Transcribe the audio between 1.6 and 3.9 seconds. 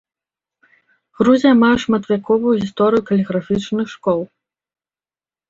мае шматвяковую гісторыю каліграфічных